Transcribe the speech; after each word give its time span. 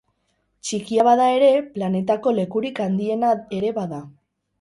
Txikia 0.67 1.03
bada 1.07 1.27
ere, 1.33 1.49
planetako 1.75 2.33
lekurik 2.37 2.81
handiena 2.87 3.35
ere 3.59 3.71
bada. 3.77 4.01